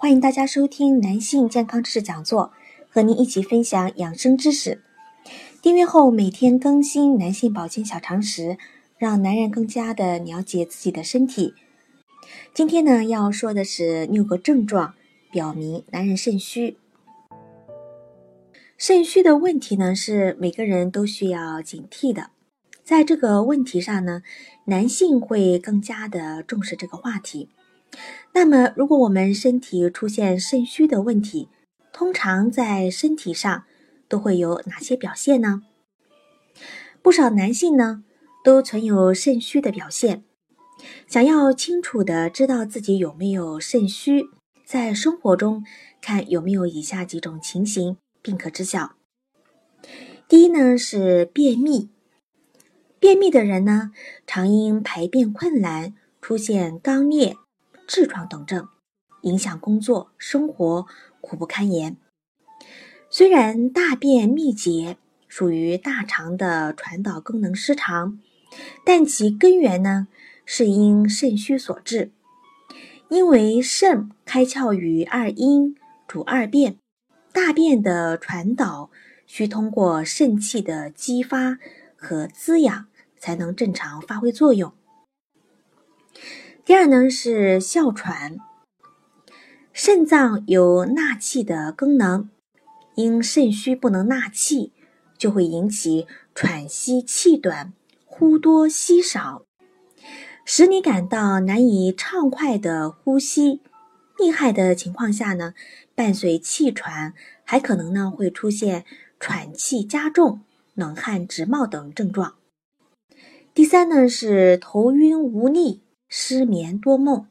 [0.00, 2.52] 欢迎大家收听男性健康知识讲座，
[2.88, 4.80] 和您一起分享养生知识。
[5.60, 8.56] 订阅后每天更新男性保健小常识，
[8.96, 11.52] 让男人更加的了解自己的身体。
[12.54, 14.94] 今天呢，要说的是六个症状，
[15.32, 16.76] 表明男人肾虚。
[18.76, 22.30] 肾虚的问题呢，是每个人都需要警惕的。
[22.84, 24.22] 在这个问题上呢，
[24.66, 27.48] 男性会更加的重视这个话题。
[28.32, 31.48] 那么，如果我们身体出现肾虚的问题，
[31.92, 33.64] 通常在身体上
[34.08, 35.62] 都会有哪些表现呢？
[37.02, 38.04] 不少男性呢
[38.44, 40.24] 都存有肾虚的表现。
[41.08, 44.26] 想要清楚的知道自己有没有肾虚，
[44.64, 45.64] 在生活中
[46.00, 48.92] 看有没有以下几种情形，并可知晓。
[50.28, 51.88] 第一呢是便秘，
[53.00, 53.90] 便秘的人呢
[54.26, 57.36] 常因排便困难，出现肛裂。
[57.88, 58.68] 痔疮等症，
[59.22, 60.86] 影响工作生活，
[61.22, 61.96] 苦不堪言。
[63.08, 68.20] 虽然大便秘结属于大肠的传导功能失常，
[68.84, 70.08] 但其根源呢
[70.44, 72.12] 是因肾虚所致。
[73.08, 75.74] 因为肾开窍于二阴，
[76.06, 76.76] 主二便，
[77.32, 78.90] 大便的传导
[79.26, 81.58] 需通过肾气的激发
[81.96, 84.74] 和滋养，才能正常发挥作用。
[86.68, 88.36] 第二呢是哮喘，
[89.72, 92.28] 肾脏有纳气的功能，
[92.94, 94.74] 因肾虚不能纳气，
[95.16, 97.72] 就会引起喘息气短、
[98.04, 99.46] 呼多吸少，
[100.44, 103.62] 使你感到难以畅快的呼吸。
[104.18, 105.54] 厉害的情况下呢，
[105.94, 108.84] 伴随气喘，还可能呢会出现
[109.18, 110.42] 喘气加重、
[110.74, 112.34] 冷汗直冒等症状。
[113.54, 115.80] 第三呢是头晕无力。
[116.08, 117.26] 失眠多梦。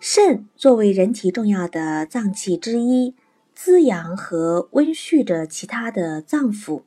[0.00, 3.14] 肾作为人体重要的脏器之一，
[3.54, 6.82] 滋养和温煦着其他的脏腑。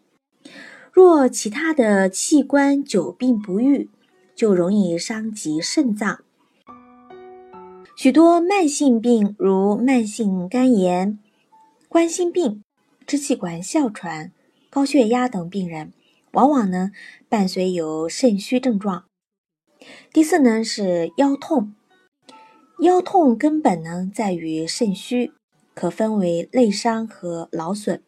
[0.94, 3.90] 若其他的器官久病不愈，
[4.36, 6.24] 就容易伤及肾脏。
[7.96, 11.20] 许多慢性病，如慢性肝炎、
[11.88, 12.64] 冠心病、
[13.06, 14.32] 支气管哮喘、
[14.70, 15.94] 高血压等病人，
[16.32, 16.92] 往往呢
[17.30, 19.04] 伴随有肾虚症状。
[20.14, 21.74] 第四呢是腰痛，
[22.80, 25.32] 腰痛根本呢在于肾虚，
[25.74, 28.04] 可分为内伤和劳损。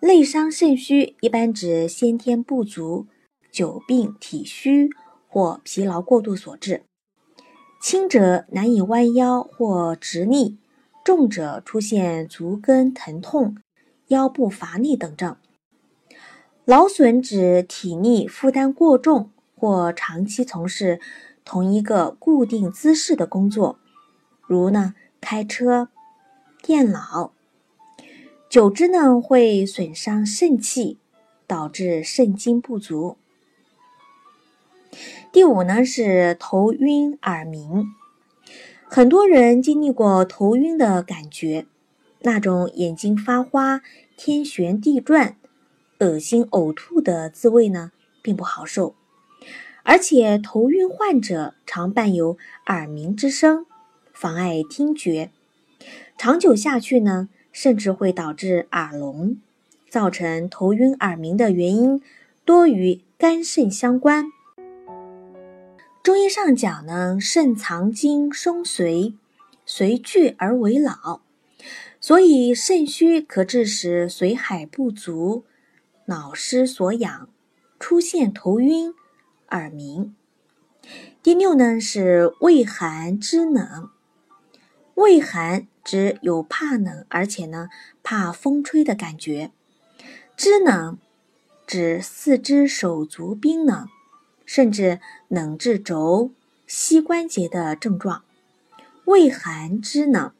[0.00, 3.06] 内伤肾虚一般指先天不足、
[3.52, 4.88] 久病体虚
[5.28, 6.84] 或疲劳过度所致，
[7.82, 10.58] 轻者难以弯腰或直立，
[11.04, 13.56] 重者出现足跟疼痛、
[14.06, 15.36] 腰部乏力等症。
[16.64, 19.30] 劳损指体力负担过重。
[19.60, 21.00] 或长期从事
[21.44, 23.78] 同一个固定姿势的工作，
[24.46, 25.90] 如呢开车、
[26.62, 27.34] 电脑，
[28.48, 30.96] 久之呢会损伤肾气，
[31.46, 33.18] 导致肾精不足。
[35.30, 37.84] 第五呢是头晕耳鸣，
[38.88, 41.66] 很多人经历过头晕的感觉，
[42.20, 43.82] 那种眼睛发花、
[44.16, 45.36] 天旋地转、
[45.98, 47.92] 恶心呕吐的滋味呢，
[48.22, 48.94] 并不好受。
[49.90, 53.66] 而且头晕患者常伴有耳鸣之声，
[54.12, 55.32] 妨碍听觉。
[56.16, 59.38] 长久下去呢，甚至会导致耳聋。
[59.88, 62.00] 造成头晕耳鸣的原因
[62.44, 64.26] 多与肝肾相关。
[66.04, 69.14] 中医上讲呢，肾藏精生髓，
[69.66, 71.22] 髓聚而为老，
[72.00, 75.42] 所以肾虚可致使髓海不足，
[76.04, 77.28] 脑失所养，
[77.80, 78.94] 出现头晕。
[79.50, 80.14] 耳鸣。
[81.22, 83.90] 第六呢是畏寒肢冷。
[84.94, 87.68] 畏寒指有怕冷，而且呢
[88.02, 89.50] 怕风吹的感觉。
[90.36, 90.98] 肢冷
[91.66, 93.88] 指四肢手足冰冷，
[94.44, 96.30] 甚至冷至肘、
[96.66, 98.24] 膝关节的症状。
[99.04, 100.32] 畏寒肢冷，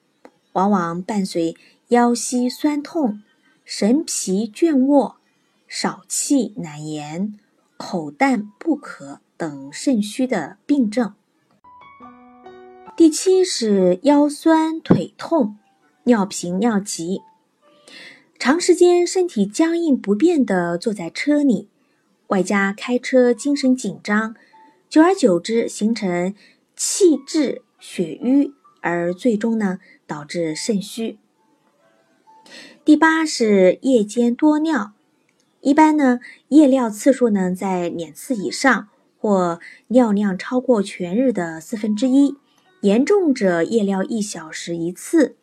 [0.53, 1.57] 往往伴随
[1.89, 3.23] 腰膝酸痛、
[3.65, 5.17] 神疲倦卧、
[5.69, 7.39] 少气难言。
[7.83, 11.15] 口淡不渴等肾虚的病症。
[12.95, 15.57] 第七是腰酸腿痛、
[16.05, 17.23] 尿频尿急，
[18.39, 21.71] 长时间身体僵硬不变的坐在车里，
[22.27, 24.37] 外加开车精神紧张，
[24.91, 26.35] 久而久之形成
[26.77, 31.19] 气滞血瘀，而最终呢导致肾虚。
[32.85, 34.93] 第八是夜间多尿，
[35.61, 42.37] 一般呢夜尿次数呢在两次以上，或尿量超过全日的四分之一。
[42.81, 45.37] 严重者夜尿一小时一次，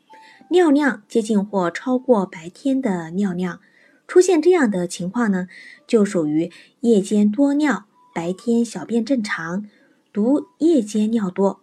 [0.50, 3.60] 尿量接近或超过白天的尿量。
[4.08, 5.48] 出现这样的情况呢，
[5.86, 7.86] 就属于夜间多尿，
[8.16, 9.68] 白天小便正常，
[10.12, 11.62] 读夜间尿多。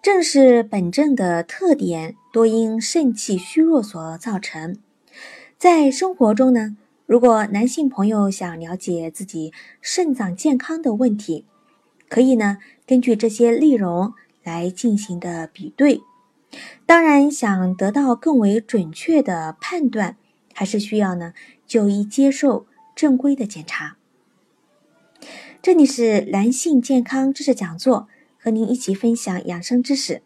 [0.00, 4.78] 正是本症的特点，多因肾气虚弱所造成。
[5.58, 6.76] 在生活中呢，
[7.06, 11.46] 如果男性朋友想了解自己肾脏健康的问题，
[12.10, 12.58] 可以呢。
[12.86, 14.12] 根据这些内容
[14.44, 16.02] 来进行的比对，
[16.84, 20.16] 当然想得到更为准确的判断，
[20.52, 21.32] 还是需要呢
[21.66, 23.96] 就医接受正规的检查。
[25.62, 30.22] 这里是男性健康知识讲座，和您一起分享养生知识。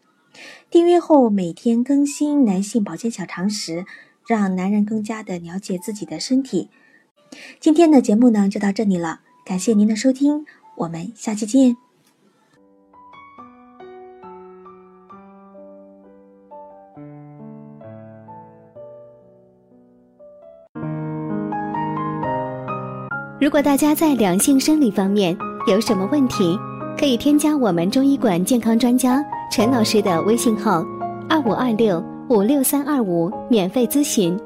[0.69, 3.85] 订阅后每天更新男性保健小常识，
[4.27, 6.69] 让男人更加的了解自己的身体。
[7.59, 10.45] 今天的节目呢就到这里了，感谢您的收听，
[10.75, 11.75] 我们下期见。
[23.39, 25.35] 如果大家在两性生理方面
[25.67, 26.55] 有什么问题，
[26.95, 29.19] 可以添加我们中医馆健康专家
[29.51, 30.85] 陈老师的微信号：
[31.27, 31.99] 二五二六
[32.31, 34.39] 五六三二五，免费咨询。